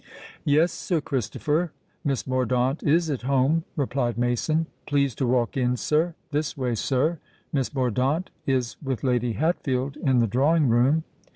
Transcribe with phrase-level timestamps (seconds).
[0.45, 4.65] "Yes, Sir Christopher—Miss Mordaunt is at home," replied Mason.
[4.87, 6.15] "Please to walk in, sir.
[6.31, 11.03] This way, sir—Miss Mordaunt is with Lady Hatfield in the drawing room."